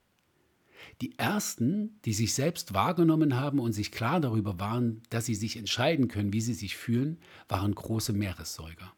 Die 1.02 1.18
Ersten, 1.18 2.00
die 2.06 2.14
sich 2.14 2.32
selbst 2.32 2.72
wahrgenommen 2.72 3.36
haben 3.36 3.58
und 3.58 3.74
sich 3.74 3.92
klar 3.92 4.20
darüber 4.20 4.58
waren, 4.58 5.02
dass 5.10 5.26
sie 5.26 5.34
sich 5.34 5.58
entscheiden 5.58 6.08
können, 6.08 6.32
wie 6.32 6.40
sie 6.40 6.54
sich 6.54 6.78
fühlen, 6.78 7.18
waren 7.46 7.74
große 7.74 8.14
Meeressäuger. 8.14 8.94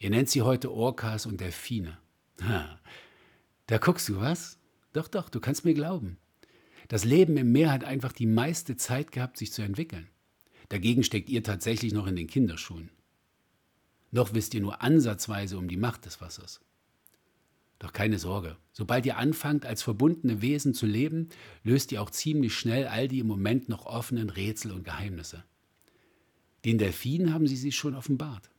Ihr 0.00 0.08
nennt 0.08 0.30
sie 0.30 0.40
heute 0.40 0.72
Orcas 0.72 1.26
und 1.26 1.40
Delfine. 1.42 1.98
Ha, 2.42 2.80
da 3.66 3.76
guckst 3.76 4.08
du 4.08 4.18
was? 4.18 4.58
Doch, 4.94 5.08
doch, 5.08 5.28
du 5.28 5.40
kannst 5.40 5.66
mir 5.66 5.74
glauben. 5.74 6.16
Das 6.88 7.04
Leben 7.04 7.36
im 7.36 7.52
Meer 7.52 7.70
hat 7.70 7.84
einfach 7.84 8.12
die 8.12 8.26
meiste 8.26 8.76
Zeit 8.76 9.12
gehabt, 9.12 9.36
sich 9.36 9.52
zu 9.52 9.60
entwickeln. 9.60 10.08
Dagegen 10.70 11.04
steckt 11.04 11.28
ihr 11.28 11.44
tatsächlich 11.44 11.92
noch 11.92 12.06
in 12.06 12.16
den 12.16 12.28
Kinderschuhen. 12.28 12.90
Noch 14.10 14.32
wisst 14.32 14.54
ihr 14.54 14.62
nur 14.62 14.80
ansatzweise 14.80 15.58
um 15.58 15.68
die 15.68 15.76
Macht 15.76 16.06
des 16.06 16.20
Wassers. 16.22 16.60
Doch 17.78 17.92
keine 17.92 18.18
Sorge, 18.18 18.56
sobald 18.72 19.04
ihr 19.04 19.18
anfangt, 19.18 19.66
als 19.66 19.82
verbundene 19.82 20.40
Wesen 20.40 20.72
zu 20.72 20.86
leben, 20.86 21.28
löst 21.62 21.92
ihr 21.92 22.00
auch 22.00 22.10
ziemlich 22.10 22.54
schnell 22.54 22.86
all 22.86 23.06
die 23.06 23.18
im 23.18 23.26
Moment 23.26 23.68
noch 23.68 23.84
offenen 23.84 24.30
Rätsel 24.30 24.72
und 24.72 24.84
Geheimnisse. 24.84 25.44
Den 26.64 26.78
Delfinen 26.78 27.34
haben 27.34 27.46
sie 27.46 27.56
sich 27.56 27.76
schon 27.76 27.94
offenbart. 27.94 28.50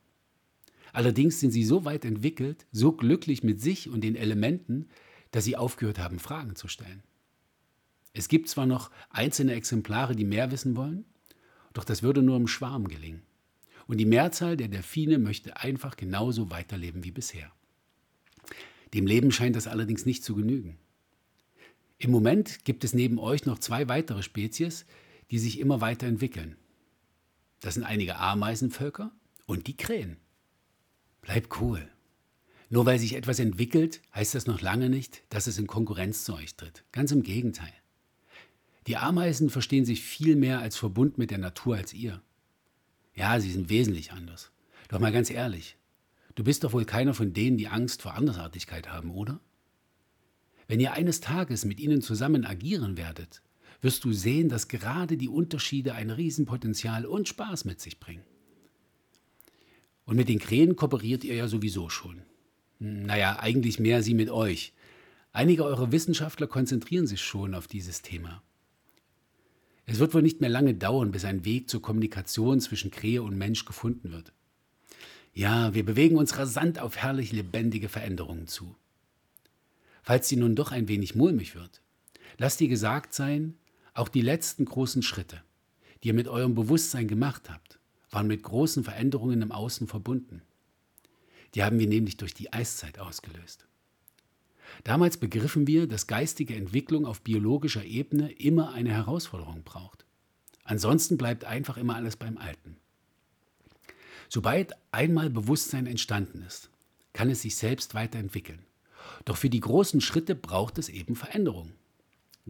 Allerdings 0.92 1.40
sind 1.40 1.50
sie 1.50 1.64
so 1.64 1.84
weit 1.84 2.04
entwickelt, 2.04 2.66
so 2.70 2.92
glücklich 2.92 3.42
mit 3.42 3.60
sich 3.60 3.88
und 3.88 4.02
den 4.02 4.14
Elementen, 4.14 4.88
dass 5.30 5.44
sie 5.44 5.56
aufgehört 5.56 5.98
haben, 5.98 6.18
Fragen 6.18 6.54
zu 6.54 6.68
stellen. 6.68 7.02
Es 8.12 8.28
gibt 8.28 8.48
zwar 8.48 8.66
noch 8.66 8.90
einzelne 9.08 9.54
Exemplare, 9.54 10.14
die 10.14 10.26
mehr 10.26 10.50
wissen 10.52 10.76
wollen, 10.76 11.06
doch 11.72 11.84
das 11.84 12.02
würde 12.02 12.22
nur 12.22 12.36
im 12.36 12.46
Schwarm 12.46 12.88
gelingen. 12.88 13.22
Und 13.86 13.98
die 13.98 14.04
Mehrzahl 14.06 14.56
der 14.56 14.68
Delfine 14.68 15.18
möchte 15.18 15.56
einfach 15.56 15.96
genauso 15.96 16.50
weiterleben 16.50 17.04
wie 17.04 17.10
bisher. 17.10 17.50
Dem 18.94 19.06
Leben 19.06 19.32
scheint 19.32 19.56
das 19.56 19.66
allerdings 19.66 20.04
nicht 20.04 20.22
zu 20.22 20.34
genügen. 20.34 20.78
Im 21.98 22.10
Moment 22.10 22.64
gibt 22.64 22.84
es 22.84 22.92
neben 22.92 23.18
euch 23.18 23.46
noch 23.46 23.58
zwei 23.58 23.88
weitere 23.88 24.22
Spezies, 24.22 24.84
die 25.30 25.38
sich 25.38 25.58
immer 25.58 25.80
weiter 25.80 26.06
entwickeln. 26.06 26.56
Das 27.60 27.74
sind 27.74 27.84
einige 27.84 28.16
Ameisenvölker 28.16 29.12
und 29.46 29.66
die 29.66 29.76
Krähen. 29.76 30.16
Bleib 31.22 31.60
cool. 31.60 31.88
Nur 32.68 32.86
weil 32.86 32.98
sich 32.98 33.14
etwas 33.14 33.38
entwickelt, 33.38 34.00
heißt 34.14 34.34
das 34.34 34.46
noch 34.46 34.60
lange 34.60 34.88
nicht, 34.88 35.22
dass 35.28 35.46
es 35.46 35.58
in 35.58 35.66
Konkurrenz 35.66 36.24
zu 36.24 36.34
euch 36.34 36.56
tritt. 36.56 36.84
Ganz 36.92 37.12
im 37.12 37.22
Gegenteil. 37.22 37.72
Die 38.86 38.96
Ameisen 38.96 39.50
verstehen 39.50 39.84
sich 39.84 40.02
viel 40.02 40.36
mehr 40.36 40.60
als 40.60 40.76
Verbund 40.76 41.16
mit 41.16 41.30
der 41.30 41.38
Natur 41.38 41.76
als 41.76 41.92
ihr. 41.92 42.20
Ja, 43.14 43.38
sie 43.40 43.52
sind 43.52 43.68
wesentlich 43.68 44.12
anders. 44.12 44.50
Doch 44.88 44.98
mal 44.98 45.12
ganz 45.12 45.30
ehrlich, 45.30 45.76
du 46.34 46.44
bist 46.44 46.64
doch 46.64 46.72
wohl 46.72 46.84
keiner 46.84 47.14
von 47.14 47.32
denen, 47.32 47.56
die 47.56 47.68
Angst 47.68 48.02
vor 48.02 48.14
Andersartigkeit 48.14 48.88
haben, 48.90 49.10
oder? 49.10 49.40
Wenn 50.66 50.80
ihr 50.80 50.94
eines 50.94 51.20
Tages 51.20 51.64
mit 51.64 51.78
ihnen 51.78 52.00
zusammen 52.00 52.44
agieren 52.44 52.96
werdet, 52.96 53.42
wirst 53.82 54.04
du 54.04 54.12
sehen, 54.12 54.48
dass 54.48 54.68
gerade 54.68 55.16
die 55.16 55.28
Unterschiede 55.28 55.94
ein 55.94 56.10
Riesenpotenzial 56.10 57.04
und 57.04 57.28
Spaß 57.28 57.64
mit 57.64 57.80
sich 57.80 58.00
bringen. 58.00 58.24
Und 60.12 60.18
mit 60.18 60.28
den 60.28 60.40
Krähen 60.40 60.76
kooperiert 60.76 61.24
ihr 61.24 61.34
ja 61.34 61.48
sowieso 61.48 61.88
schon. 61.88 62.20
Naja, 62.78 63.38
eigentlich 63.40 63.80
mehr 63.80 64.02
sie 64.02 64.12
mit 64.12 64.28
euch. 64.28 64.74
Einige 65.32 65.64
eurer 65.64 65.90
Wissenschaftler 65.90 66.46
konzentrieren 66.46 67.06
sich 67.06 67.22
schon 67.22 67.54
auf 67.54 67.66
dieses 67.66 68.02
Thema. 68.02 68.42
Es 69.86 70.00
wird 70.00 70.12
wohl 70.12 70.20
nicht 70.20 70.42
mehr 70.42 70.50
lange 70.50 70.74
dauern, 70.74 71.12
bis 71.12 71.24
ein 71.24 71.46
Weg 71.46 71.70
zur 71.70 71.80
Kommunikation 71.80 72.60
zwischen 72.60 72.90
Krähe 72.90 73.22
und 73.22 73.38
Mensch 73.38 73.64
gefunden 73.64 74.12
wird. 74.12 74.34
Ja, 75.32 75.72
wir 75.72 75.82
bewegen 75.82 76.18
uns 76.18 76.36
rasant 76.36 76.78
auf 76.78 76.98
herrlich 76.98 77.32
lebendige 77.32 77.88
Veränderungen 77.88 78.48
zu. 78.48 78.76
Falls 80.02 80.28
sie 80.28 80.36
nun 80.36 80.54
doch 80.54 80.72
ein 80.72 80.88
wenig 80.88 81.14
mulmig 81.14 81.54
wird, 81.54 81.80
lasst 82.36 82.60
ihr 82.60 82.68
gesagt 82.68 83.14
sein, 83.14 83.54
auch 83.94 84.10
die 84.10 84.20
letzten 84.20 84.66
großen 84.66 85.02
Schritte, 85.02 85.42
die 86.02 86.08
ihr 86.08 86.14
mit 86.14 86.28
eurem 86.28 86.54
Bewusstsein 86.54 87.08
gemacht 87.08 87.48
habt, 87.48 87.71
waren 88.12 88.28
mit 88.28 88.42
großen 88.42 88.84
Veränderungen 88.84 89.42
im 89.42 89.50
Außen 89.50 89.88
verbunden. 89.88 90.42
Die 91.54 91.64
haben 91.64 91.78
wir 91.78 91.88
nämlich 91.88 92.16
durch 92.18 92.34
die 92.34 92.52
Eiszeit 92.52 92.98
ausgelöst. 92.98 93.66
Damals 94.84 95.16
begriffen 95.16 95.66
wir, 95.66 95.86
dass 95.86 96.06
geistige 96.06 96.54
Entwicklung 96.54 97.04
auf 97.06 97.22
biologischer 97.22 97.84
Ebene 97.84 98.30
immer 98.32 98.72
eine 98.72 98.90
Herausforderung 98.90 99.62
braucht. 99.64 100.04
Ansonsten 100.64 101.18
bleibt 101.18 101.44
einfach 101.44 101.76
immer 101.76 101.96
alles 101.96 102.16
beim 102.16 102.38
Alten. 102.38 102.76
Sobald 104.28 104.72
einmal 104.92 105.28
Bewusstsein 105.28 105.86
entstanden 105.86 106.42
ist, 106.42 106.70
kann 107.12 107.28
es 107.28 107.42
sich 107.42 107.56
selbst 107.56 107.94
weiterentwickeln. 107.94 108.64
Doch 109.24 109.36
für 109.36 109.50
die 109.50 109.60
großen 109.60 110.00
Schritte 110.00 110.34
braucht 110.34 110.78
es 110.78 110.88
eben 110.88 111.16
Veränderung. 111.16 111.72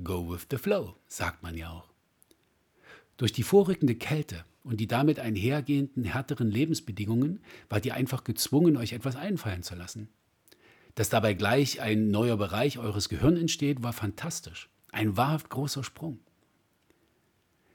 Go 0.03 0.31
with 0.31 0.47
the 0.51 0.59
flow, 0.59 0.97
sagt 1.07 1.43
man 1.43 1.57
ja 1.57 1.71
auch. 1.71 1.91
Durch 3.17 3.33
die 3.33 3.43
vorrückende 3.43 3.95
Kälte 3.95 4.45
und 4.65 4.79
die 4.79 4.87
damit 4.87 5.19
einhergehenden 5.19 6.05
härteren 6.05 6.51
Lebensbedingungen 6.51 7.41
wart 7.69 7.85
ihr 7.87 7.95
einfach 7.95 8.25
gezwungen, 8.25 8.77
euch 8.77 8.93
etwas 8.93 9.17
einfallen 9.17 9.63
zu 9.63 9.75
lassen. 9.75 10.09
Dass 10.95 11.09
dabei 11.09 11.35
gleich 11.35 11.81
ein 11.81 12.09
neuer 12.11 12.37
Bereich 12.37 12.79
eures 12.79 13.09
Gehirns 13.09 13.41
entsteht, 13.41 13.83
war 13.83 13.93
fantastisch. 13.93 14.69
Ein 14.91 15.17
wahrhaft 15.17 15.49
großer 15.49 15.85
Sprung. 15.85 16.21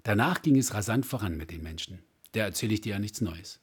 Danach 0.03 0.41
ging 0.41 0.57
es 0.57 0.73
rasant 0.73 1.05
voran 1.05 1.35
mit 1.35 1.51
den 1.51 1.63
Menschen. 1.63 1.99
Da 2.33 2.41
erzähle 2.41 2.75
ich 2.75 2.81
dir 2.81 2.91
ja 2.91 2.99
nichts 2.99 3.21
Neues. 3.21 3.59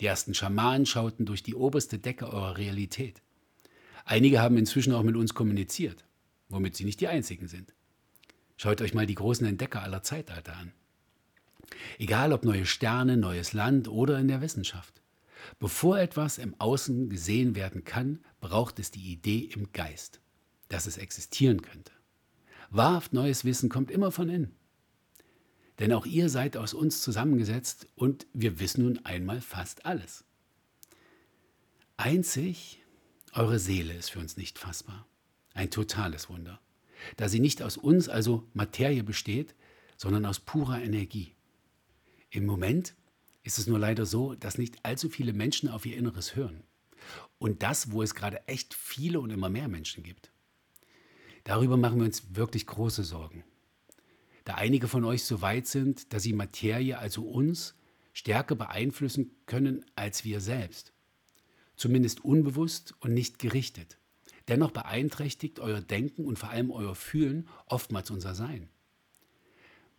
Die 0.00 0.06
ersten 0.06 0.34
Schamanen 0.34 0.86
schauten 0.86 1.26
durch 1.26 1.42
die 1.42 1.54
oberste 1.54 1.98
Decke 1.98 2.26
eurer 2.26 2.56
Realität. 2.56 3.22
Einige 4.04 4.40
haben 4.40 4.56
inzwischen 4.56 4.92
auch 4.92 5.02
mit 5.02 5.16
uns 5.16 5.34
kommuniziert, 5.34 6.04
womit 6.48 6.74
sie 6.74 6.84
nicht 6.84 7.00
die 7.00 7.08
einzigen 7.08 7.48
sind. 7.48 7.74
Schaut 8.56 8.80
euch 8.80 8.92
mal 8.92 9.06
die 9.06 9.14
großen 9.14 9.46
Entdecker 9.46 9.82
aller 9.82 10.02
Zeitalter 10.02 10.56
an. 10.56 10.72
Egal 11.98 12.32
ob 12.32 12.44
neue 12.44 12.66
Sterne, 12.66 13.16
neues 13.16 13.52
Land 13.52 13.88
oder 13.88 14.18
in 14.18 14.28
der 14.28 14.40
Wissenschaft. 14.40 15.00
Bevor 15.58 15.98
etwas 15.98 16.38
im 16.38 16.54
Außen 16.58 17.08
gesehen 17.08 17.54
werden 17.54 17.84
kann, 17.84 18.20
braucht 18.40 18.78
es 18.78 18.90
die 18.90 19.12
Idee 19.12 19.50
im 19.54 19.72
Geist, 19.72 20.20
dass 20.68 20.86
es 20.86 20.98
existieren 20.98 21.62
könnte. 21.62 21.92
Wahrhaft 22.70 23.12
neues 23.12 23.44
Wissen 23.44 23.68
kommt 23.68 23.90
immer 23.90 24.12
von 24.12 24.28
innen. 24.28 24.54
Denn 25.78 25.92
auch 25.92 26.06
ihr 26.06 26.28
seid 26.28 26.56
aus 26.56 26.74
uns 26.74 27.02
zusammengesetzt 27.02 27.88
und 27.94 28.26
wir 28.34 28.60
wissen 28.60 28.84
nun 28.84 29.04
einmal 29.04 29.40
fast 29.40 29.86
alles. 29.86 30.24
Einzig 31.96 32.82
eure 33.32 33.58
Seele 33.58 33.94
ist 33.94 34.10
für 34.10 34.18
uns 34.18 34.36
nicht 34.36 34.58
fassbar. 34.58 35.06
Ein 35.54 35.70
totales 35.70 36.28
Wunder, 36.28 36.60
da 37.16 37.28
sie 37.28 37.40
nicht 37.40 37.62
aus 37.62 37.76
uns, 37.76 38.08
also 38.08 38.48
Materie 38.54 39.02
besteht, 39.02 39.54
sondern 39.96 40.26
aus 40.26 40.40
purer 40.40 40.82
Energie. 40.82 41.34
Im 42.30 42.46
Moment 42.46 42.94
ist 43.42 43.58
es 43.58 43.66
nur 43.66 43.78
leider 43.78 44.06
so, 44.06 44.34
dass 44.34 44.58
nicht 44.58 44.84
allzu 44.84 45.08
viele 45.08 45.32
Menschen 45.32 45.68
auf 45.68 45.84
ihr 45.84 45.96
Inneres 45.96 46.36
hören. 46.36 46.62
Und 47.38 47.62
das, 47.62 47.90
wo 47.90 48.02
es 48.02 48.14
gerade 48.14 48.46
echt 48.46 48.74
viele 48.74 49.20
und 49.20 49.30
immer 49.30 49.48
mehr 49.48 49.68
Menschen 49.68 50.02
gibt. 50.02 50.30
Darüber 51.44 51.76
machen 51.76 51.98
wir 51.98 52.06
uns 52.06 52.34
wirklich 52.36 52.66
große 52.66 53.02
Sorgen. 53.02 53.44
Da 54.44 54.54
einige 54.54 54.88
von 54.88 55.04
euch 55.04 55.24
so 55.24 55.42
weit 55.42 55.66
sind, 55.66 56.12
dass 56.12 56.22
sie 56.22 56.32
Materie, 56.32 56.98
also 56.98 57.22
uns, 57.22 57.74
stärker 58.12 58.54
beeinflussen 58.54 59.32
können 59.46 59.84
als 59.96 60.24
wir 60.24 60.40
selbst. 60.40 60.92
Zumindest 61.76 62.24
unbewusst 62.24 62.94
und 63.00 63.14
nicht 63.14 63.38
gerichtet. 63.38 63.98
Dennoch 64.48 64.70
beeinträchtigt 64.70 65.60
euer 65.60 65.80
Denken 65.80 66.24
und 66.24 66.38
vor 66.38 66.50
allem 66.50 66.70
euer 66.70 66.94
Fühlen 66.94 67.48
oftmals 67.66 68.10
unser 68.10 68.34
Sein. 68.34 68.68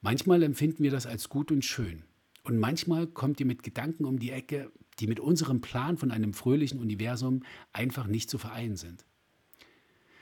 Manchmal 0.01 0.43
empfinden 0.43 0.83
wir 0.83 0.91
das 0.91 1.05
als 1.05 1.29
gut 1.29 1.51
und 1.51 1.63
schön. 1.63 2.03
Und 2.43 2.57
manchmal 2.57 3.07
kommt 3.07 3.39
ihr 3.39 3.45
mit 3.45 3.63
Gedanken 3.63 4.05
um 4.05 4.19
die 4.19 4.31
Ecke, 4.31 4.71
die 4.99 5.07
mit 5.07 5.19
unserem 5.19 5.61
Plan 5.61 5.97
von 5.97 6.11
einem 6.11 6.33
fröhlichen 6.33 6.79
Universum 6.79 7.43
einfach 7.71 8.07
nicht 8.07 8.29
zu 8.29 8.37
vereinen 8.37 8.77
sind. 8.77 9.05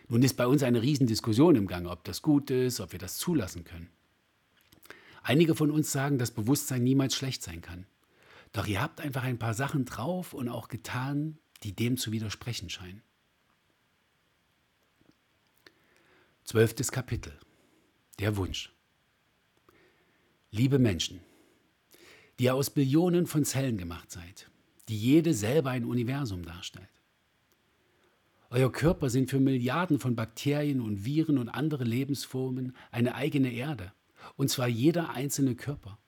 Nun 0.07 0.23
ist 0.23 0.37
bei 0.37 0.47
uns 0.47 0.63
eine 0.63 0.81
Riesendiskussion 0.81 1.55
im 1.55 1.67
Gange, 1.67 1.89
ob 1.89 2.03
das 2.03 2.21
gut 2.21 2.49
ist, 2.49 2.79
ob 2.79 2.91
wir 2.91 2.99
das 2.99 3.17
zulassen 3.17 3.63
können. 3.63 3.89
Einige 5.21 5.53
von 5.53 5.69
uns 5.69 5.91
sagen, 5.91 6.17
dass 6.17 6.31
Bewusstsein 6.31 6.83
niemals 6.83 7.15
schlecht 7.15 7.43
sein 7.43 7.61
kann. 7.61 7.85
Doch 8.51 8.65
ihr 8.65 8.81
habt 8.81 9.01
einfach 9.01 9.23
ein 9.23 9.37
paar 9.37 9.53
Sachen 9.53 9.85
drauf 9.85 10.33
und 10.33 10.49
auch 10.49 10.67
getan, 10.67 11.37
die 11.63 11.75
dem 11.75 11.97
zu 11.97 12.11
widersprechen 12.11 12.69
scheinen. 12.69 13.03
Zwölftes 16.43 16.91
Kapitel. 16.91 17.37
Der 18.17 18.35
Wunsch. 18.37 18.73
Liebe 20.49 20.79
Menschen, 20.79 21.19
die 22.39 22.45
ihr 22.45 22.55
aus 22.55 22.69
Billionen 22.69 23.27
von 23.27 23.43
Zellen 23.43 23.77
gemacht 23.77 24.09
seid, 24.09 24.49
die 24.87 24.97
jede 24.97 25.33
selber 25.33 25.71
ein 25.71 25.83
Universum 25.83 26.43
darstellt. 26.43 26.87
Euer 28.49 28.71
Körper 28.71 29.09
sind 29.09 29.29
für 29.29 29.41
Milliarden 29.41 29.99
von 29.99 30.15
Bakterien 30.15 30.79
und 30.79 31.05
Viren 31.05 31.37
und 31.37 31.49
andere 31.49 31.83
Lebensformen 31.83 32.75
eine 32.91 33.13
eigene 33.13 33.51
Erde, 33.51 33.91
und 34.37 34.49
zwar 34.49 34.67
jeder 34.67 35.11
einzelne 35.11 35.55
Körper. 35.55 35.99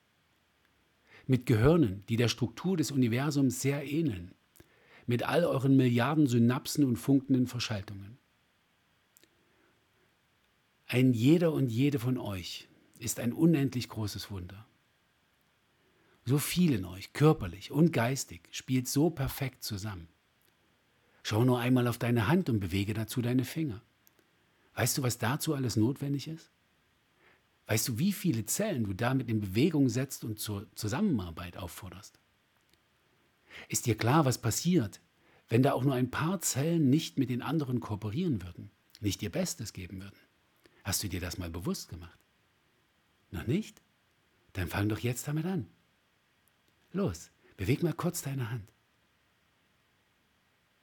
Mit 1.28 1.46
Gehirnen, 1.46 2.04
die 2.08 2.16
der 2.16 2.30
Struktur 2.30 2.78
des 2.78 2.92
Universums 2.92 3.62
sehr 3.62 3.86
ähneln, 3.86 4.32
mit 5.06 5.24
all 5.24 5.44
euren 5.44 5.76
Milliarden 5.76 6.28
Synapsen 6.28 6.86
und 6.86 6.96
funkenden 6.96 7.46
Verschaltungen. 7.46 8.18
Ein 10.88 11.14
jeder 11.14 11.52
und 11.52 11.70
jede 11.70 12.00
von 12.00 12.18
euch 12.18 12.68
ist 13.00 13.20
ein 13.20 13.34
unendlich 13.34 13.90
großes 13.90 14.32
Wunder. 14.32 14.66
So 16.26 16.38
viel 16.38 16.74
in 16.74 16.86
euch, 16.86 17.14
körperlich 17.14 17.72
und 17.72 17.92
geistig, 17.92 18.48
spielt 18.52 18.88
so 18.88 19.10
perfekt 19.10 19.64
zusammen. 19.64 20.08
Schau 21.24 21.44
nur 21.44 21.60
einmal 21.60 21.88
auf 21.88 21.98
deine 21.98 22.28
Hand 22.28 22.50
und 22.50 22.60
bewege 22.60 22.94
dazu 22.94 23.22
deine 23.22 23.46
Finger. 23.46 23.82
Weißt 24.76 24.98
du, 24.98 25.04
was 25.04 25.18
dazu 25.18 25.54
alles 25.54 25.76
notwendig 25.76 26.28
ist? 26.28 26.52
Weißt 27.68 27.88
du, 27.88 28.00
wie 28.00 28.12
viele 28.12 28.46
Zellen 28.46 28.84
du 28.84 28.94
damit 28.94 29.30
in 29.30 29.40
Bewegung 29.40 29.90
setzt 29.90 30.24
und 30.24 30.40
zur 30.40 30.68
Zusammenarbeit 30.76 31.58
aufforderst? 31.58 32.20
Ist 33.70 33.86
dir 33.86 33.96
klar, 33.96 34.26
was 34.26 34.40
passiert, 34.40 35.02
wenn 35.50 35.64
da 35.64 35.74
auch 35.74 35.84
nur 35.84 35.94
ein 35.94 36.12
paar 36.12 36.42
Zellen 36.42 36.90
nicht 36.90 37.18
mit 37.18 37.30
den 37.30 37.42
anderen 37.42 37.80
kooperieren 37.80 38.42
würden, 38.42 38.72
nicht 39.00 39.22
ihr 39.22 39.32
Bestes 39.32 39.74
geben 39.74 40.02
würden? 40.02 40.18
Hast 40.84 41.04
du 41.04 41.10
dir 41.10 41.20
das 41.20 41.38
mal 41.38 41.50
bewusst 41.50 41.90
gemacht? 41.90 42.18
Noch 43.32 43.48
nicht? 43.48 43.82
Dann 44.54 44.68
fang 44.68 44.90
doch 44.90 45.00
jetzt 45.00 45.28
damit 45.28 45.46
an. 45.46 45.68
Los, 46.94 47.32
beweg 47.58 47.84
mal 47.84 47.94
kurz 47.94 48.22
deine 48.22 48.50
Hand. 48.50 48.72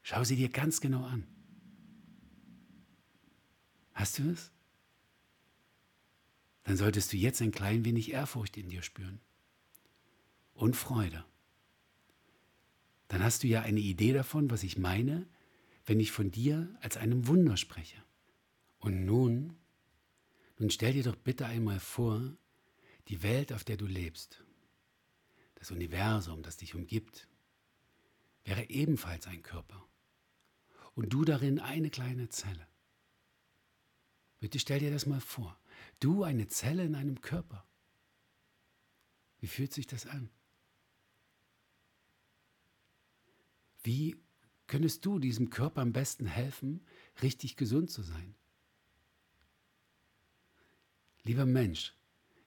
Schau 0.03 0.25
sie 0.25 0.37
dir 0.37 0.49
ganz 0.49 0.81
genau 0.81 1.05
an. 1.05 1.27
Hast 3.93 4.19
du 4.19 4.31
es? 4.31 4.51
Dann 6.65 6.77
solltest 6.77 7.13
du 7.13 7.17
jetzt 7.17 7.43
ein 7.43 7.51
klein 7.51 7.85
wenig 7.85 8.13
Ehrfurcht 8.13 8.57
in 8.57 8.69
dir 8.69 8.83
spüren 8.83 9.21
und 10.55 10.77
Freude. 10.77 11.25
Dann 13.09 13.23
hast 13.23 13.43
du 13.43 13.49
ja 13.49 13.63
eine 13.63 13.81
Idee 13.81 14.13
davon, 14.13 14.51
was 14.51 14.63
ich 14.63 14.79
meine, 14.79 15.27
wenn 15.85 16.01
ich 16.01 16.13
von 16.13 16.31
dir 16.31 16.75
als 16.81 16.97
einem 16.97 17.27
Wunder 17.27 17.57
spreche. 17.57 18.03
Und 18.79 19.05
nun, 19.05 19.57
nun 20.59 20.71
stell 20.71 20.93
dir 20.93 21.03
doch 21.03 21.17
bitte 21.17 21.47
einmal 21.47 21.81
vor, 21.81 22.37
die 23.09 23.23
Welt, 23.23 23.53
auf 23.53 23.65
der 23.65 23.77
du 23.77 23.87
lebst 23.87 24.45
das 25.59 25.71
Universum, 25.73 26.43
das 26.43 26.57
dich 26.57 26.75
umgibt, 26.75 27.29
wäre 28.45 28.71
ebenfalls 28.71 29.27
ein 29.27 29.43
Körper. 29.43 29.85
Und 30.95 31.13
du 31.13 31.25
darin 31.25 31.59
eine 31.59 31.91
kleine 31.91 32.29
Zelle. 32.29 32.67
Bitte 34.41 34.59
stell 34.59 34.79
dir 34.79 34.91
das 34.91 35.07
mal 35.07 35.21
vor. 35.21 35.59
Du 36.01 36.23
eine 36.23 36.47
Zelle 36.49 36.85
in 36.85 36.95
einem 36.95 37.21
Körper. 37.21 37.67
Wie 39.41 39.49
fühlt 39.49 39.73
sich 39.73 39.87
das 39.87 40.07
an? 40.07 40.31
Wie 43.83 44.17
könntest 44.67 45.05
du 45.05 45.19
diesem 45.19 45.51
Körper 45.51 45.81
am 45.81 45.93
besten 45.93 46.27
helfen, 46.27 46.85
richtig 47.23 47.57
gesund 47.57 47.91
zu 47.91 48.03
sein? 48.03 48.35
Lieber 51.23 51.47
Mensch, 51.47 51.95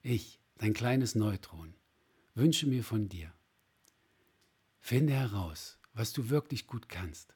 ich, 0.02 0.40
dein 0.56 0.72
kleines 0.72 1.14
Neutron, 1.14 1.74
wünsche 2.34 2.66
mir 2.66 2.84
von 2.84 3.08
dir, 3.08 3.32
finde 4.80 5.12
heraus, 5.12 5.78
was 5.92 6.12
du 6.12 6.30
wirklich 6.30 6.66
gut 6.66 6.88
kannst, 6.88 7.34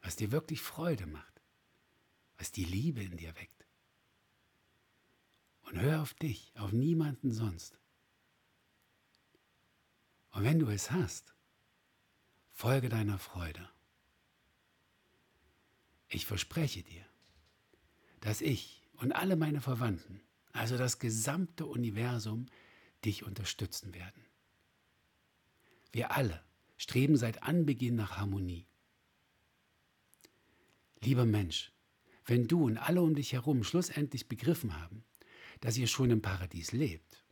was 0.00 0.16
dir 0.16 0.32
wirklich 0.32 0.60
Freude 0.60 1.06
macht, 1.06 1.40
was 2.38 2.52
die 2.52 2.64
Liebe 2.64 3.02
in 3.02 3.16
dir 3.16 3.34
weckt. 3.36 3.66
Und 5.62 5.80
hör 5.80 6.02
auf 6.02 6.14
dich, 6.14 6.52
auf 6.56 6.72
niemanden 6.72 7.32
sonst. 7.32 7.78
Und 10.30 10.44
wenn 10.44 10.58
du 10.58 10.68
es 10.68 10.90
hast, 10.90 11.34
folge 12.50 12.88
deiner 12.88 13.18
Freude. 13.18 13.68
Ich 16.08 16.26
verspreche 16.26 16.82
dir, 16.82 17.04
dass 18.20 18.40
ich 18.40 18.82
und 18.96 19.12
alle 19.12 19.36
meine 19.36 19.60
Verwandten, 19.60 20.20
also 20.52 20.76
das 20.76 20.98
gesamte 20.98 21.66
Universum, 21.66 22.46
dich 23.04 23.24
unterstützen 23.24 23.94
werden. 23.94 24.24
Wir 25.92 26.12
alle 26.12 26.42
streben 26.76 27.16
seit 27.16 27.42
Anbeginn 27.42 27.94
nach 27.94 28.16
Harmonie. 28.16 28.66
Lieber 31.00 31.26
Mensch, 31.26 31.72
wenn 32.24 32.48
du 32.48 32.64
und 32.64 32.78
alle 32.78 33.02
um 33.02 33.14
dich 33.14 33.32
herum 33.32 33.64
schlussendlich 33.64 34.28
begriffen 34.28 34.80
haben, 34.80 35.04
dass 35.60 35.76
ihr 35.76 35.86
schon 35.86 36.10
im 36.10 36.22
Paradies 36.22 36.72
lebt 36.72 37.24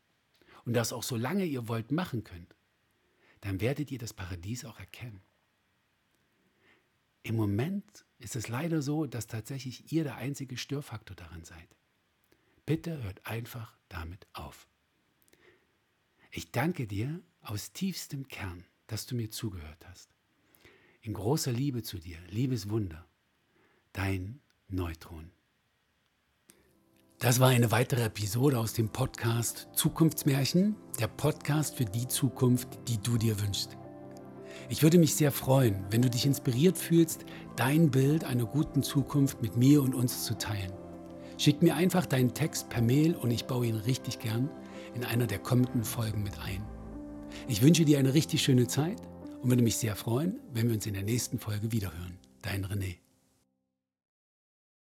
und 0.64 0.74
das 0.74 0.92
auch 0.92 1.02
so 1.02 1.16
lange 1.16 1.44
ihr 1.44 1.68
wollt 1.68 1.92
machen 1.92 2.24
könnt, 2.24 2.54
dann 3.40 3.61
werdet 3.61 3.90
ihr 3.90 3.98
das 3.98 4.12
Paradies 4.12 4.64
auch 4.64 4.78
erkennen. 4.78 5.22
Im 7.22 7.37
Moment 7.37 8.04
ist 8.18 8.37
es 8.37 8.48
leider 8.48 8.83
so, 8.83 9.06
dass 9.06 9.26
tatsächlich 9.26 9.92
ihr 9.92 10.04
der 10.04 10.16
einzige 10.16 10.56
Störfaktor 10.56 11.16
daran 11.16 11.44
seid. 11.44 11.76
Bitte 12.66 13.02
hört 13.02 13.26
einfach 13.26 13.76
damit 13.88 14.26
auf. 14.33 14.69
Ich 16.32 16.52
danke 16.52 16.86
dir 16.86 17.20
aus 17.42 17.72
tiefstem 17.72 18.28
Kern, 18.28 18.62
dass 18.86 19.04
du 19.04 19.16
mir 19.16 19.30
zugehört 19.30 19.84
hast. 19.90 20.10
In 21.02 21.12
großer 21.12 21.50
Liebe 21.50 21.82
zu 21.82 21.98
dir, 21.98 22.18
liebes 22.28 22.70
Wunder, 22.70 23.04
dein 23.92 24.40
Neutron. 24.68 25.32
Das 27.18 27.40
war 27.40 27.48
eine 27.48 27.72
weitere 27.72 28.04
Episode 28.04 28.60
aus 28.60 28.74
dem 28.74 28.90
Podcast 28.90 29.70
Zukunftsmärchen, 29.72 30.76
der 31.00 31.08
Podcast 31.08 31.74
für 31.74 31.84
die 31.84 32.06
Zukunft, 32.06 32.78
die 32.86 32.98
du 32.98 33.18
dir 33.18 33.40
wünschst. 33.40 33.76
Ich 34.68 34.84
würde 34.84 34.98
mich 34.98 35.16
sehr 35.16 35.32
freuen, 35.32 35.84
wenn 35.90 36.02
du 36.02 36.08
dich 36.08 36.26
inspiriert 36.26 36.78
fühlst, 36.78 37.24
dein 37.56 37.90
Bild 37.90 38.22
einer 38.22 38.46
guten 38.46 38.84
Zukunft 38.84 39.42
mit 39.42 39.56
mir 39.56 39.82
und 39.82 39.96
uns 39.96 40.24
zu 40.26 40.38
teilen. 40.38 40.72
Schick 41.38 41.60
mir 41.60 41.74
einfach 41.74 42.06
deinen 42.06 42.34
Text 42.34 42.68
per 42.68 42.82
Mail 42.82 43.16
und 43.16 43.32
ich 43.32 43.46
baue 43.46 43.66
ihn 43.66 43.74
richtig 43.74 44.20
gern 44.20 44.48
in 44.94 45.05
einer 45.05 45.26
der 45.26 45.38
kommenden 45.38 45.85
Folgen 45.85 46.22
mit 46.22 46.38
ein. 46.40 46.62
Ich 47.48 47.62
wünsche 47.62 47.85
dir 47.85 47.98
eine 47.98 48.14
richtig 48.14 48.42
schöne 48.42 48.66
Zeit 48.66 49.00
und 49.42 49.48
würde 49.48 49.62
mich 49.62 49.76
sehr 49.76 49.96
freuen, 49.96 50.40
wenn 50.53 50.68
wir 50.68 50.74
uns 50.74 50.87
in 50.87 50.94
der 50.94 51.03
nächsten 51.03 51.38
Folge 51.38 51.72
wiederhören. 51.72 52.18
Dein 52.42 52.64
René. 52.64 52.96